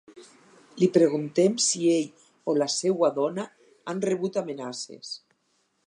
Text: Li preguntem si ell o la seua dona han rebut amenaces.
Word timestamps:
Li 0.79 0.87
preguntem 0.95 1.59
si 1.65 1.91
ell 1.97 2.09
o 2.53 2.57
la 2.63 2.69
seua 2.79 3.13
dona 3.19 3.47
han 3.93 4.03
rebut 4.09 4.41
amenaces. 4.43 5.15